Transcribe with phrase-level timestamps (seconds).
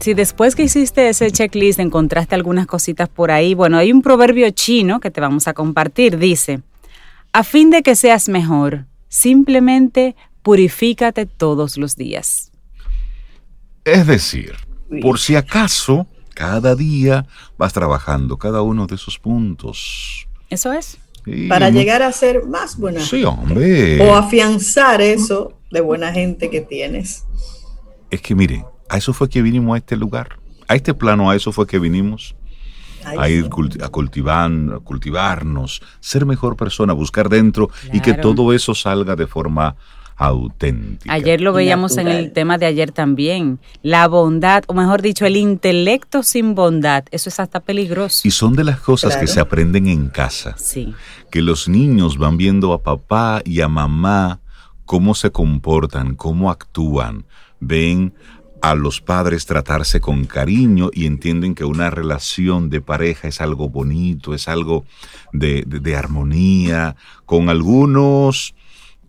[0.00, 4.50] Si después que hiciste ese checklist encontraste algunas cositas por ahí, bueno, hay un proverbio
[4.50, 6.16] chino que te vamos a compartir.
[6.16, 6.62] Dice,
[7.34, 12.50] a fin de que seas mejor, simplemente purifícate todos los días.
[13.84, 14.54] Es decir,
[15.02, 17.26] por si acaso, cada día
[17.58, 20.26] vas trabajando cada uno de esos puntos.
[20.48, 20.96] Eso es.
[21.46, 23.00] para llegar a ser más buena.
[23.00, 24.00] Sí, hombre.
[24.00, 27.24] O afianzar eso de buena gente que tienes.
[28.10, 30.40] Es que mire, a eso fue que vinimos a este lugar.
[30.66, 32.34] A este plano, a eso fue que vinimos.
[33.02, 33.48] a ir
[33.82, 34.50] a cultivar,
[34.84, 39.74] cultivarnos, ser mejor persona, buscar dentro y que todo eso salga de forma
[40.16, 41.10] auténtica.
[41.10, 43.58] Ayer lo veíamos en el tema de ayer también.
[43.82, 48.20] La bondad, o mejor dicho, el intelecto sin bondad, eso es hasta peligroso.
[48.28, 50.56] Y son de las cosas que se aprenden en casa.
[50.58, 50.94] Sí.
[51.30, 54.40] Que los niños van viendo a papá y a mamá
[54.84, 57.24] cómo se comportan, cómo actúan,
[57.60, 58.12] ven
[58.62, 63.68] a los padres tratarse con cariño y entienden que una relación de pareja es algo
[63.68, 64.84] bonito, es algo
[65.32, 68.54] de, armonía, con algunos,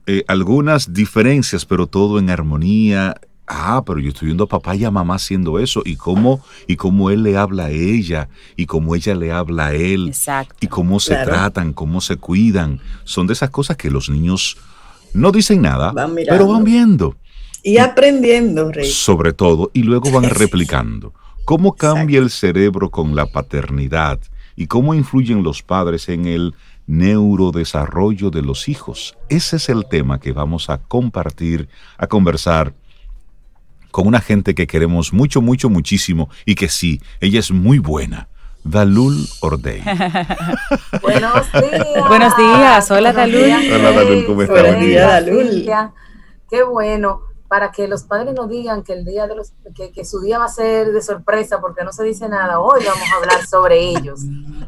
[0.07, 3.15] eh, algunas diferencias, pero todo en armonía.
[3.47, 6.77] Ah, pero yo estoy viendo a papá y a mamá haciendo eso y cómo, y
[6.77, 10.55] cómo él le habla a ella y cómo ella le habla a él Exacto.
[10.61, 12.79] y cómo se tratan, cómo se cuidan.
[13.03, 14.57] Son de esas cosas que los niños
[15.13, 15.93] no dicen nada,
[16.29, 17.17] pero van viendo.
[17.63, 18.89] Y aprendiendo, Rey.
[18.89, 21.13] Sobre todo, y luego van replicando.
[21.45, 24.19] ¿Cómo cambia el cerebro con la paternidad
[24.55, 26.55] y cómo influyen los padres en el
[26.87, 29.17] neurodesarrollo de los hijos?
[29.29, 31.67] Ese es el tema que vamos a compartir,
[31.97, 32.73] a conversar
[33.91, 38.27] con una gente que queremos mucho, mucho, muchísimo y que sí, ella es muy buena.
[38.63, 39.81] Dalul Ordey.
[41.01, 42.07] Buenos días.
[42.07, 42.91] Buenos días.
[42.91, 43.51] Hola, Dalul.
[43.73, 44.61] Hola, Dalul, ¿cómo estás?
[44.61, 45.65] Buenos días, Dalul.
[46.47, 50.21] Qué bueno para que los padres no digan que el día de los que, su
[50.21, 52.61] día va a ser de sorpresa porque no se dice nada.
[52.61, 54.21] Hoy vamos a hablar sobre ellos.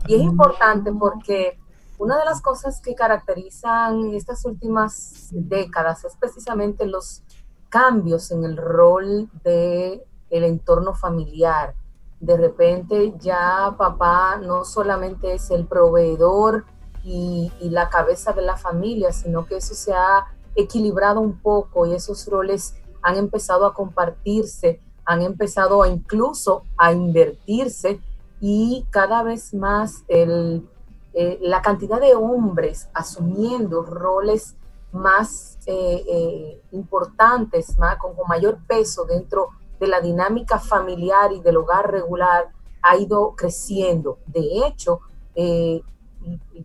[0.06, 1.58] Y es importante porque
[1.98, 7.24] una de las cosas que caracterizan estas últimas décadas es precisamente los
[7.70, 11.76] cambios en el rol de el entorno familiar.
[12.20, 16.66] De repente ya papá no solamente es el proveedor
[17.02, 21.86] y, y la cabeza de la familia, sino que eso se ha equilibrado un poco
[21.86, 28.00] y esos roles han empezado a compartirse, han empezado incluso a invertirse
[28.40, 34.56] y cada vez más eh, la cantidad de hombres asumiendo roles
[34.92, 39.50] más eh, eh, importantes, más, con, mayor peso dentro
[39.80, 42.50] de la dinámica familiar y del hogar regular,
[42.82, 44.20] ha ido creciendo.
[44.28, 45.00] De hecho,
[45.36, 45.82] y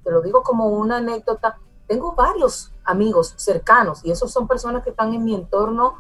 [0.03, 4.91] te lo digo como una anécdota, tengo varios amigos cercanos y esos son personas que
[4.91, 5.97] están en mi entorno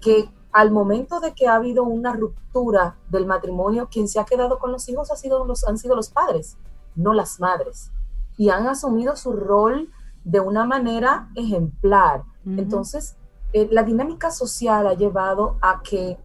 [0.00, 4.58] que al momento de que ha habido una ruptura del matrimonio, quien se ha quedado
[4.58, 6.56] con los hijos ha sido los, han sido los padres,
[6.96, 7.92] no las madres.
[8.36, 9.90] Y han asumido su rol
[10.24, 12.24] de una manera ejemplar.
[12.44, 13.16] Entonces,
[13.52, 16.18] eh, la dinámica social ha llevado a que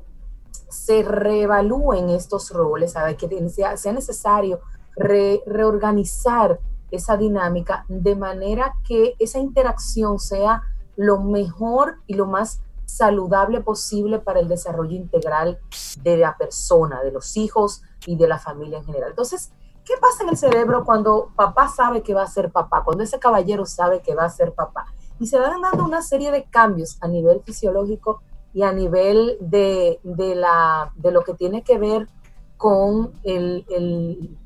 [0.70, 4.62] se reevalúen estos roles, a que sea, sea necesario
[4.96, 6.60] reorganizar
[6.94, 10.62] esa dinámica de manera que esa interacción sea
[10.96, 15.60] lo mejor y lo más saludable posible para el desarrollo integral
[16.04, 19.10] de la persona, de los hijos y de la familia en general.
[19.10, 19.52] Entonces,
[19.84, 23.18] ¿qué pasa en el cerebro cuando papá sabe que va a ser papá, cuando ese
[23.20, 24.86] caballero sabe que va a ser papá?
[25.20, 28.22] Y se van dando una serie de cambios a nivel fisiológico
[28.54, 32.08] y a nivel de, la, de lo que tiene que ver
[32.58, 34.38] con el, el,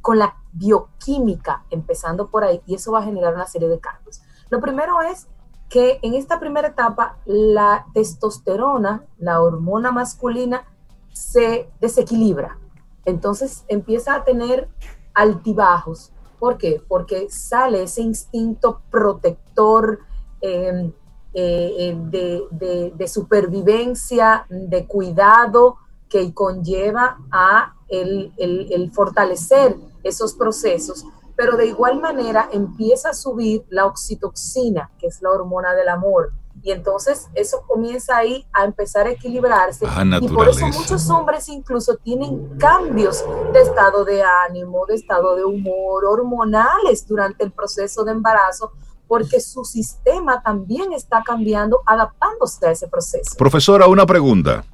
[0.00, 4.22] con la bioquímica, empezando por ahí, y eso va a generar una serie de cambios.
[4.50, 5.28] Lo primero es
[5.68, 10.64] que en esta primera etapa la testosterona, la hormona masculina,
[11.12, 12.58] se desequilibra.
[13.06, 14.68] Entonces empieza a tener
[15.14, 16.12] altibajos.
[16.38, 16.82] ¿Por qué?
[16.86, 20.00] Porque sale ese instinto protector
[20.42, 20.92] em,
[21.32, 25.76] eh, de, de, supervivencia, de cuidado
[26.10, 31.04] que conlleva a el fortalecer esos procesos,
[31.36, 36.32] pero de igual manera empieza a subir la oxitoxina, que es la hormona del amor.
[36.62, 39.84] Y entonces eso comienza ahí a empezar a equilibrarse.
[39.88, 45.34] Ah, y por eso muchos hombres incluso tienen cambios de estado de ánimo, de estado
[45.34, 48.72] de humor, hormonales durante el proceso de embarazo,
[49.08, 53.36] porque su sistema también está cambiando, adaptándose a ese proceso.
[53.36, 54.64] Profesora, una pregunta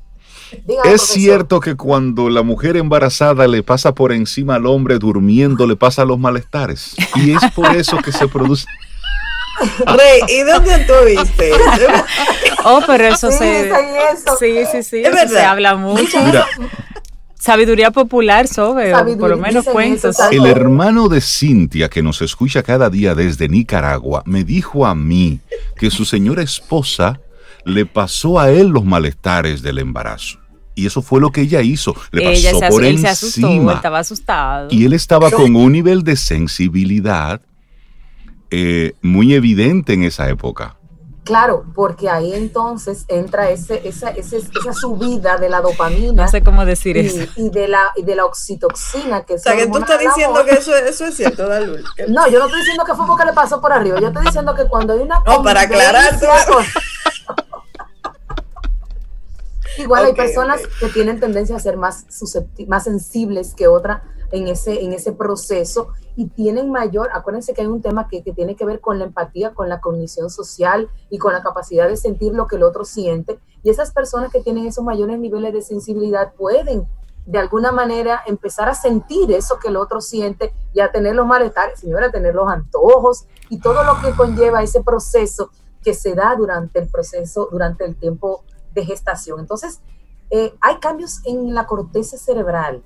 [0.85, 5.77] es cierto que cuando la mujer embarazada le pasa por encima al hombre durmiendo, le
[5.77, 6.95] pasa los malestares.
[7.17, 8.67] Y es por eso que se produce.
[9.87, 11.53] Rey, ¿y dónde tú viste?
[12.65, 13.73] oh, pero eso se.
[14.39, 15.03] Sí, sí, sí.
[15.05, 15.29] Es verdad.
[15.29, 16.21] se habla mucho.
[16.25, 16.47] Mira,
[17.39, 20.17] Sabiduría popular sobre, por lo menos cuentos.
[20.33, 25.39] El hermano de Cintia, que nos escucha cada día desde Nicaragua, me dijo a mí
[25.77, 27.21] que su señora esposa
[27.69, 30.39] le pasó a él los malestares del embarazo.
[30.75, 31.95] Y eso fue lo que ella hizo.
[32.13, 33.75] Le pasó por encima.
[33.75, 34.69] estaba asustado.
[34.71, 37.41] Y él estaba con un nivel de sensibilidad
[38.51, 40.77] eh, muy evidente en esa época.
[41.29, 46.23] Claro, porque ahí entonces entra ese, esa, esa subida de la dopamina.
[46.23, 47.31] No sé cómo decir eso.
[47.37, 49.25] Y de la, y de la oxitoxina.
[49.25, 51.85] Que o sea, que tú estás diciendo que eso, eso es cierto, Dalul.
[52.09, 54.01] No, yo no estoy diciendo que fue porque le pasó por arriba.
[54.01, 55.23] Yo estoy diciendo que cuando hay una.
[55.27, 56.19] No, para aclarar.
[59.79, 62.07] Igual hay personas que tienen tendencia a ser más,
[62.67, 64.03] más sensibles que otras
[64.33, 68.33] en ese, en ese proceso y tienen mayor, acuérdense que hay un tema que, que,
[68.33, 71.97] tiene que ver con la empatía, con la cognición social y con la capacidad de
[71.97, 73.39] sentir lo que el otro siente.
[73.63, 76.87] Y esas personas que tienen esos mayores niveles de sensibilidad pueden
[77.25, 81.27] de alguna manera empezar a sentir eso que el otro siente y a tener los
[81.27, 85.51] malestares, señora, a tener los antojos y todo lo que conlleva ese proceso
[85.83, 88.45] que se da durante el proceso, durante el tiempo
[88.85, 89.41] gestación.
[89.41, 89.81] Entonces,
[90.31, 92.83] eh, hay cambios en la corteza cerebral.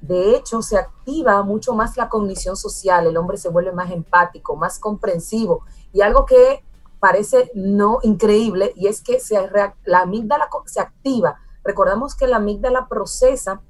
[0.00, 4.56] De hecho, se activa mucho más la cognición social, el hombre se vuelve más empático,
[4.56, 5.64] más comprensivo.
[5.92, 6.62] Y algo que
[7.00, 9.36] parece no increíble, y es que se,
[9.84, 11.38] la amígdala se activa.
[11.64, 13.60] Recordamos que la amígdala procesa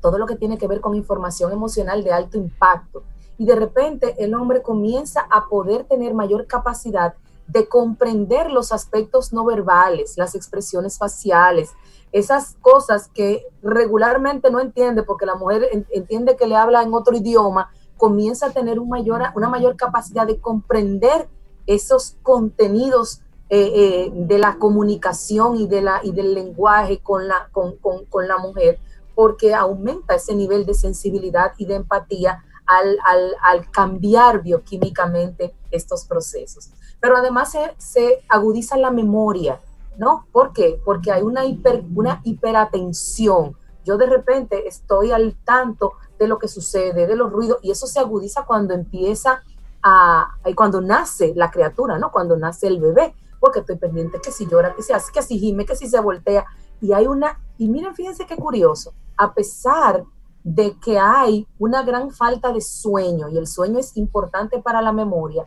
[0.00, 3.02] todo lo que tiene que ver con información emocional de alto impacto.
[3.38, 7.14] Y de repente el hombre comienza a poder tener mayor capacidad
[7.52, 11.70] de comprender los aspectos no verbales, las expresiones faciales,
[12.12, 17.16] esas cosas que regularmente no entiende porque la mujer entiende que le habla en otro
[17.16, 21.28] idioma, comienza a tener una mayor capacidad de comprender
[21.66, 28.78] esos contenidos eh, eh, de la comunicación y, del lenguaje con la mujer,
[29.14, 36.70] porque aumenta ese nivel de sensibilidad y de empatía al, cambiar bioquímicamente estos procesos.
[37.00, 39.60] Pero además se, agudiza la memoria,
[39.96, 40.26] ¿no?
[40.32, 40.80] ¿Por qué?
[40.84, 43.56] Porque hay una, hiper, una hiperatención.
[43.84, 47.86] Yo de repente estoy al tanto de lo que sucede, de los ruidos, y eso
[47.86, 49.42] se agudiza cuando empieza
[49.82, 52.10] a, cuando nace la criatura, ¿no?
[52.12, 55.38] Cuando nace el bebé, porque estoy pendiente que si llora, que si hace, que si
[55.38, 56.44] gime, que si se voltea,
[56.80, 60.04] y hay una, y miren, fíjense qué curioso, a pesar
[60.42, 64.92] de que hay una gran falta de sueño y el sueño es importante para la
[64.92, 65.46] memoria,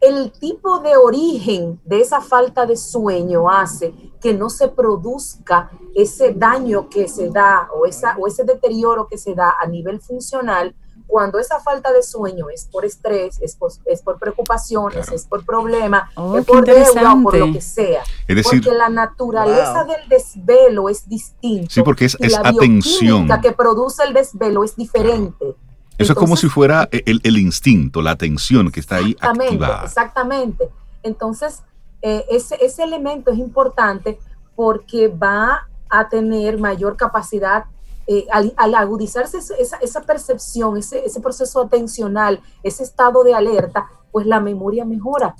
[0.00, 6.32] el tipo de origen de esa falta de sueño hace que no se produzca ese
[6.32, 10.74] daño que se da o, esa, o ese deterioro que se da a nivel funcional
[11.08, 15.44] cuando esa falta de sueño es por estrés, es por, es por preocupaciones, es por
[15.44, 18.02] problemas, oh, es por deuda o por lo que sea.
[18.28, 21.72] Es decir, porque la naturaleza del desvelo es distinta.
[21.72, 23.26] Sí, porque es, es la atención.
[23.40, 25.56] que produce el desvelo es diferente.
[25.98, 29.84] Eso es como si fuera el, el, instinto, la atención que está ahí activada.
[29.84, 30.68] Exactamente.
[31.02, 31.62] Entonces,
[32.02, 34.18] eh, ese, ese elemento es importante
[34.54, 37.64] porque va a tener mayor capacidad
[38.10, 44.86] eh, al, agudizarse esa, percepción, ese, proceso atencional, ese estado de alerta, pues la memoria
[44.86, 45.36] mejora,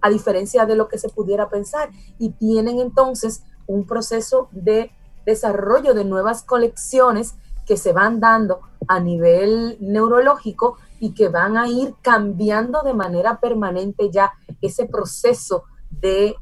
[0.00, 1.90] a diferencia de lo que se pudiera pensar.
[2.18, 4.90] Y tienen entonces un proceso de
[5.24, 7.34] desarrollo de nuevas colecciones
[7.66, 13.40] que se van dando a nivel neurológico y que van a ir cambiando de manera
[13.40, 16.34] permanente ya ese proceso de,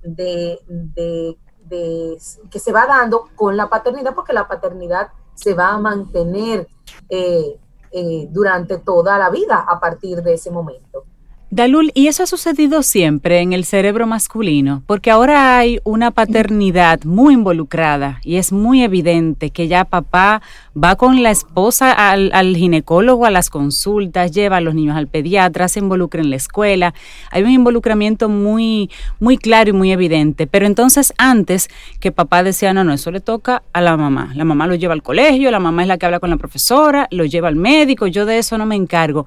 [2.50, 6.66] que se va dando con la paternidad, porque la paternidad se va a mantener
[7.08, 7.58] eh,
[7.90, 11.04] eh, durante toda la vida a partir de ese momento.
[11.50, 17.04] Dalul, y eso ha sucedido siempre en el cerebro masculino, porque ahora hay una paternidad
[17.04, 20.42] muy involucrada y es muy evidente que ya papá
[20.76, 25.68] va con la esposa al, ginecólogo a las consultas, lleva a los niños al pediatra,
[25.68, 26.92] se involucra en la escuela.
[27.30, 30.46] Hay un involucramiento muy, muy claro y muy evidente.
[30.46, 34.32] Pero entonces antes que papá decía, no, no, eso le toca a la mamá.
[34.34, 37.08] La mamá lo lleva al colegio, la mamá es la que habla con la profesora,
[37.10, 39.24] lo lleva al médico, yo de eso no me encargo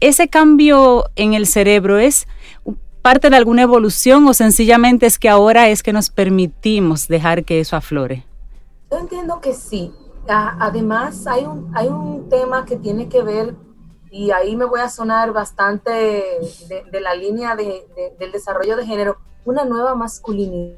[0.00, 1.57] ese cambio en el cerebro
[1.98, 2.26] es
[3.02, 7.58] parte de alguna evolución o sencillamente es que ahora es que nos permitimos dejar que
[7.60, 8.24] eso aflore?
[8.90, 9.92] Yo entiendo que sí.
[10.28, 13.54] Además, hay un, hay un tema que tiene que ver,
[14.10, 19.64] y ahí me voy a sonar bastante de, la línea del desarrollo de género, una
[19.64, 20.76] nueva masculinidad.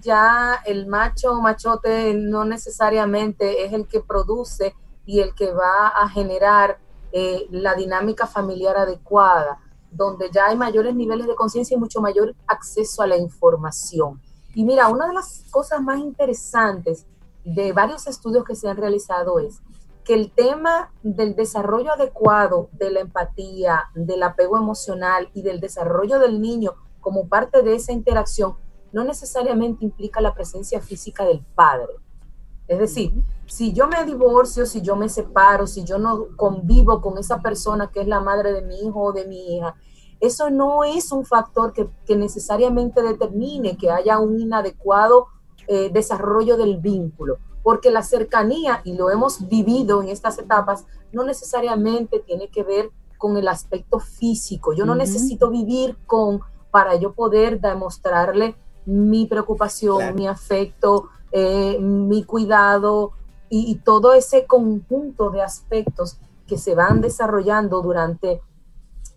[0.00, 5.88] Ya el macho o machote no necesariamente es el que produce y el que va
[5.88, 6.78] a generar
[7.12, 9.60] eh, la dinámica familiar adecuada,
[9.90, 14.20] donde ya hay mayores niveles de conciencia y mucho mayor acceso a la información.
[14.54, 17.06] Y mira, una de las cosas más interesantes,
[17.44, 19.62] de varios estudios que se han realizado es
[20.04, 26.18] que el tema del desarrollo adecuado de la empatía, del apego emocional y del desarrollo
[26.18, 28.56] del niño como parte de esa interacción
[28.92, 31.92] no necesariamente implica la presencia física del padre.
[32.68, 33.12] Es decir,
[33.46, 37.90] si yo me divorcio, si yo me separo, si yo no convivo con esa persona
[37.90, 39.74] que es la madre de mi hijo o de mi hija,
[40.20, 45.28] eso no es un factor que, necesariamente determine que haya un inadecuado
[45.66, 51.22] eh, desarrollo del vínculo porque la cercanía, y lo hemos vivido en estas etapas, no
[51.22, 54.72] necesariamente tiene que ver con el aspecto físico.
[54.72, 58.54] Yo no necesito vivir con para yo poder demostrarle
[58.86, 63.12] mi preocupación, mi afecto, eh, mi cuidado
[63.50, 68.42] y, todo ese conjunto de aspectos que se van desarrollando durante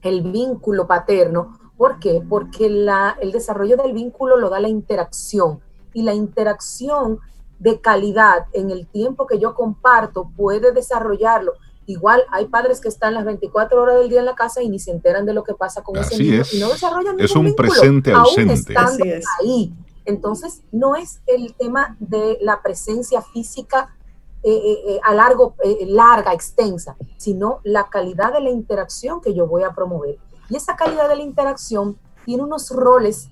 [0.02, 1.58] el vínculo paterno.
[1.78, 2.22] ¿Por qué?
[2.28, 5.60] Porque la, el desarrollo del vínculo lo da la interacción
[5.94, 7.20] y la interacción
[7.60, 11.54] de calidad en el tiempo que yo comparto puede desarrollarlo.
[11.86, 14.80] Igual hay padres que están las 24 horas del día en la casa y ni
[14.80, 18.14] se enteran de lo que pasa con ese niño y no desarrollan Es un presente
[18.14, 18.76] ausente.
[18.78, 19.06] Aún estando
[19.40, 19.74] ahí.
[20.06, 23.96] Entonces, no es el tema de la presencia física
[24.44, 25.56] eh, eh, eh, a largo,
[25.86, 30.18] larga, extensa, sino la calidad de la interacción que yo voy a promover.
[30.50, 33.30] Y esa calidad de la interacción tiene unos roles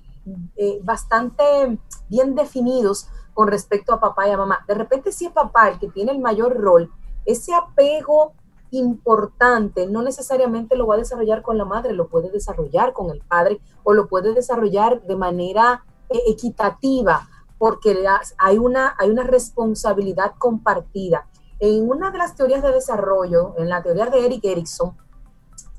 [0.82, 1.42] bastante
[2.08, 4.64] bien definidos con respecto a papá y a mamá.
[4.68, 6.90] De repente, si es papá el que tiene el mayor rol,
[7.24, 8.34] ese apego
[8.70, 13.20] importante no necesariamente lo va a desarrollar con la madre, lo puede desarrollar con el
[13.20, 15.84] padre o lo puede desarrollar de manera
[16.26, 18.04] equitativa, porque
[18.38, 21.28] hay una, hay una responsabilidad compartida.
[21.58, 24.96] En una de las teorías de desarrollo, en la teoría de Eric Erickson,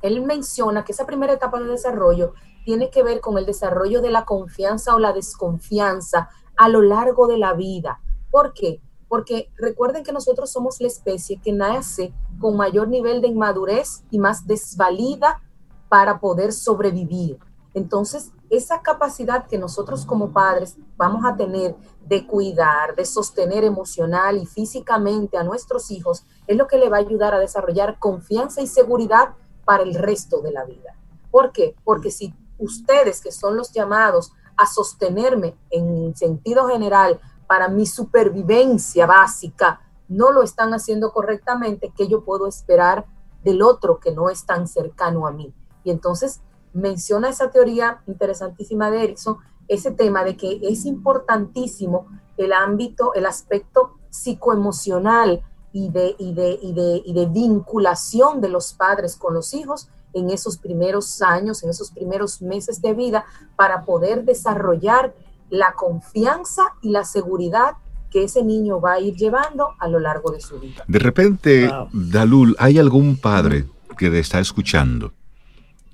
[0.01, 2.33] él menciona que esa primera etapa de desarrollo
[2.65, 7.27] tiene que ver con el desarrollo de la confianza o la desconfianza a lo largo
[7.27, 7.99] de la vida.
[8.29, 8.81] ¿Por qué?
[9.07, 14.19] Porque recuerden que nosotros somos la especie que nace con mayor nivel de inmadurez y
[14.19, 15.41] más desvalida
[15.89, 17.37] para poder sobrevivir.
[17.73, 24.37] Entonces, esa capacidad que nosotros como padres vamos a tener de cuidar, de sostener emocional
[24.37, 28.61] y físicamente a nuestros hijos, es lo que le va a ayudar a desarrollar confianza
[28.61, 30.95] y seguridad para el resto de la vida.
[31.31, 31.75] ¿Por qué?
[31.85, 39.05] Porque si ustedes, que son los llamados a sostenerme en sentido general para mi supervivencia
[39.05, 39.79] básica,
[40.09, 43.05] no lo están haciendo correctamente, ¿qué yo puedo esperar
[43.45, 45.53] del otro que no es tan cercano a mí?
[45.85, 46.41] Y entonces
[46.73, 49.37] menciona esa teoría interesantísima de Erickson,
[49.67, 55.41] ese tema de que es importantísimo el ámbito, el aspecto psicoemocional
[55.73, 59.89] y de, y de, y de, y de vinculación de los padres con los hijos
[60.13, 63.25] en esos primeros años, en esos primeros meses de vida,
[63.55, 65.15] para poder desarrollar
[65.49, 67.73] la confianza y la seguridad
[68.09, 70.83] que ese niño va a ir llevando a lo largo de su vida.
[70.85, 73.65] De repente, Dalul, ¿hay algún padre
[73.97, 75.13] que te está escuchando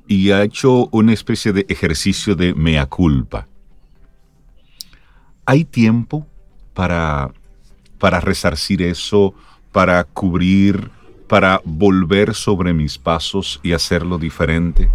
[0.08, 3.48] y ha hecho una especie de ejercicio de mea culpa?
[5.46, 6.26] ¿Hay tiempo
[6.74, 7.32] para,
[8.00, 9.34] para resarcir eso,
[9.72, 10.92] para cubrir
[11.28, 14.90] para volver sobre mis pasos y hacerlo diferente?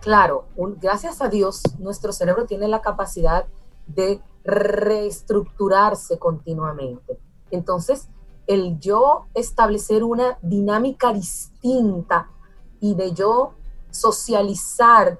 [0.00, 0.46] Claro,
[0.80, 3.44] gracias a Dios, nuestro cerebro tiene la capacidad
[3.86, 7.18] de reestructurarse continuamente.
[7.50, 8.08] Entonces,
[8.46, 12.30] el yo establecer una dinámica distinta
[12.80, 13.52] y de yo
[13.90, 15.18] socializar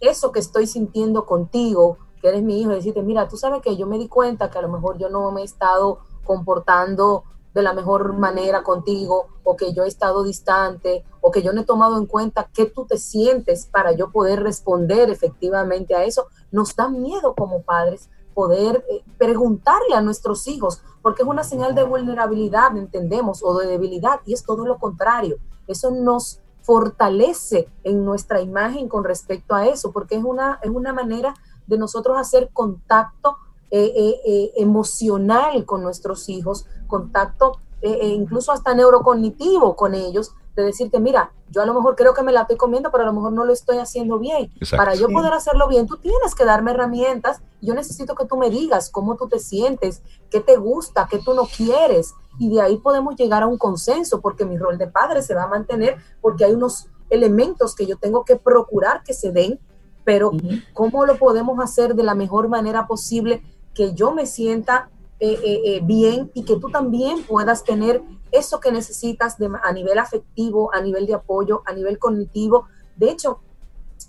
[0.00, 3.86] eso que estoy sintiendo contigo, que eres mi hijo, decirte, mira, tú sabes que yo
[3.86, 7.24] me di cuenta que a lo mejor yo no me he estado comportando
[7.54, 11.62] de la mejor manera contigo o que yo he estado distante o que yo no
[11.62, 16.28] he tomado en cuenta qué tú te sientes para yo poder responder efectivamente a eso.
[16.52, 21.74] Nos da miedo como padres poder eh, preguntarle a nuestros hijos, porque es una señal
[21.74, 25.36] de vulnerabilidad, entendemos, o de debilidad, y es todo lo contrario.
[25.66, 30.92] Eso nos fortalece en nuestra imagen con respecto a eso, porque es una, es una
[30.92, 31.34] manera
[31.66, 33.38] de nosotros hacer contacto
[33.72, 41.00] eh, eh, eh, emocional con nuestros hijos, contacto incluso hasta neurocognitivo con ellos, de decirte,
[41.00, 43.32] mira, yo a lo mejor creo que me la estoy comiendo, pero a lo mejor
[43.32, 44.52] no lo estoy haciendo bien.
[44.76, 47.40] Para yo poder hacerlo bien, tú tienes que darme herramientas.
[47.60, 51.34] Yo necesito que tú me digas cómo tú te sientes, qué te gusta, qué tú
[51.34, 52.14] no quieres.
[52.38, 55.44] Y de ahí podemos llegar a un consenso, porque mi rol de padre se va
[55.44, 59.58] a mantener, porque hay unos elementos que yo tengo que procurar que se den,
[60.04, 60.30] pero
[60.72, 63.42] cómo lo podemos hacer de la mejor manera posible
[63.74, 64.88] que yo me sienta
[65.22, 69.98] eh, eh, eh, bien y que tú también puedas tener eso que necesitas a nivel
[69.98, 72.68] afectivo, a nivel de apoyo, a nivel cognitivo.
[72.96, 73.40] De hecho,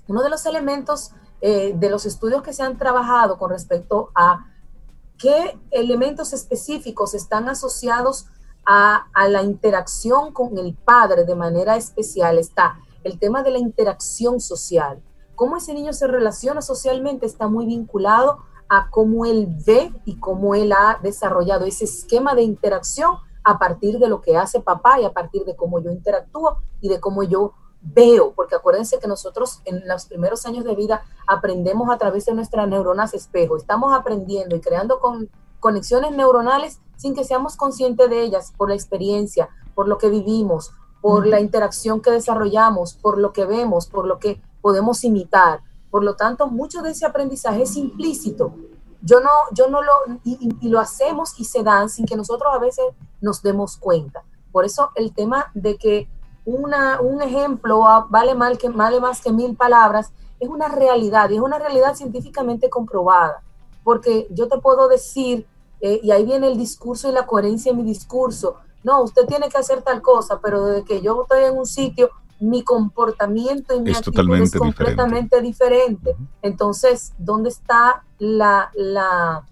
[0.07, 4.45] uno de los elementos de los estudios que se han trabajado con respecto a
[5.17, 8.27] qué elementos específicos están asociados
[8.63, 12.37] a, a, la interacción con el padre de manera especial.
[12.37, 15.01] Está el tema de la interacción social.
[15.35, 20.55] Cómo ese niño se relaciona socialmente está muy vinculado a cómo él ve y cómo
[20.55, 25.03] él ha desarrollado ese esquema de interacción a partir de lo que hace papá y
[25.03, 27.51] a partir de cómo yo interactúo y de cómo yo
[27.81, 32.33] veo, porque acuérdense que nosotros en los primeros años de vida aprendemos a través de
[32.33, 38.21] nuestras neuronas espejo, estamos aprendiendo y creando con, conexiones neuronales sin que seamos conscientes de
[38.21, 43.33] ellas por la experiencia, por lo que vivimos, por la interacción que desarrollamos, por lo
[43.33, 45.59] que vemos, por lo que podemos imitar.
[45.91, 48.55] Por lo tanto, mucho de ese aprendizaje es implícito.
[49.03, 49.91] Yo no, yo no lo,
[50.23, 52.85] y, y lo hacemos y se dan sin que nosotros a veces
[53.19, 54.23] nos demos cuenta.
[54.51, 56.07] Por eso el tema de que
[56.45, 61.35] una, un ejemplo vale, mal que, vale más que mil palabras, es una realidad y
[61.35, 63.43] es una realidad científicamente comprobada.
[63.83, 65.47] Porque yo te puedo decir,
[65.81, 69.49] eh, y ahí viene el discurso y la coherencia en mi discurso, no, usted tiene
[69.49, 72.09] que hacer tal cosa, pero desde que yo estoy en un sitio,
[72.41, 76.15] mi comportamiento y mi Es actitud totalmente es completamente diferente.
[76.41, 79.45] Entonces, ¿dónde está la, la,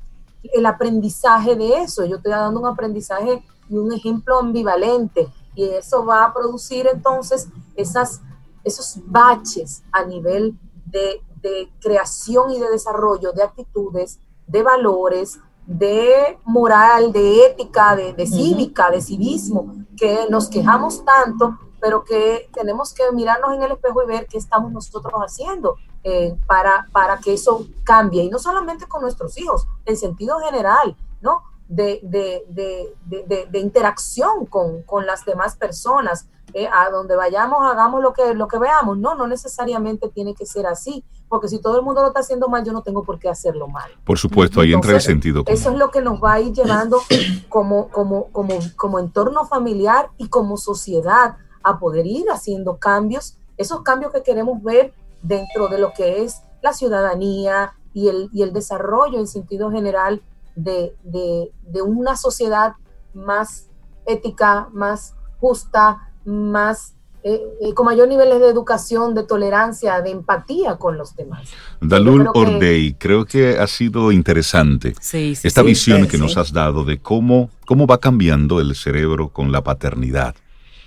[0.44, 2.06] el aprendizaje de eso?
[2.06, 7.48] Yo estoy dando un aprendizaje y un ejemplo ambivalente y eso va a producir entonces
[7.76, 8.22] esas,
[8.64, 16.40] esos baches a nivel de, de creación y de desarrollo de actitudes, de valores, de
[16.46, 22.94] moral, de ética, de, de cívica, de civismo, que nos quejamos tanto, pero que tenemos
[22.94, 27.34] que mirarnos en el espejo y ver qué estamos nosotros haciendo eh, para, para que
[27.34, 28.24] eso cambie.
[28.24, 31.44] Y no solamente con nuestros hijos, en sentido general, ¿no?
[31.68, 36.28] De, de, de, de interacción con, con, las demás personas.
[36.54, 38.98] Eh, a donde vayamos, hagamos lo que, lo que veamos.
[38.98, 42.50] No, no necesariamente tiene que ser así, porque si todo el mundo lo está haciendo
[42.50, 43.92] mal, yo no tengo por qué hacerlo mal.
[44.04, 45.44] Por supuesto, ahí entra el sentido.
[45.44, 45.56] Común.
[45.56, 47.02] Eso es lo que nos va a ir llevando
[47.50, 51.38] como, como, como, como entorno familiar y como sociedad
[51.70, 56.42] a poder ir haciendo cambios, esos cambios que queremos ver dentro de lo que es
[56.62, 60.22] la ciudadanía y el, y el desarrollo en sentido general
[60.56, 62.74] de, de, de una sociedad
[63.14, 63.70] más
[64.06, 70.78] ética, más justa, más eh, eh, con mayor niveles de educación, de tolerancia, de empatía
[70.78, 71.50] con los demás.
[71.82, 72.98] Dalul creo Ordey, que...
[72.98, 77.02] creo que ha sido interesante sí, sí, esta sí, visión que nos has dado de
[77.02, 80.34] cómo, cómo va cambiando el cerebro con la paternidad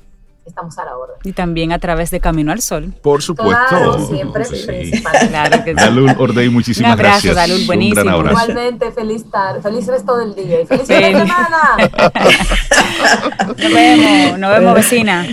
[0.50, 1.16] estamos a la orden.
[1.24, 2.94] Y también a través de Camino al Sol.
[3.02, 3.58] Por supuesto.
[3.70, 4.66] Claro, siempre sí.
[4.66, 5.30] principal.
[5.30, 5.76] Claro que sí.
[5.76, 7.36] Dalul Ordey, muchísimas Un abrazo, gracias.
[7.36, 8.02] Dalul, buenísimo.
[8.02, 8.52] Un gran abrazo.
[8.52, 11.78] Igualmente, feliz tarde, feliz resto del día y feliz fin de semana.
[13.48, 15.26] Nos vemos, nos vemos vecina.